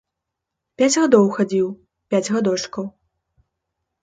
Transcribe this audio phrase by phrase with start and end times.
[0.81, 1.67] Пяць год хадзіў,
[2.15, 2.85] пяць гадочкаў.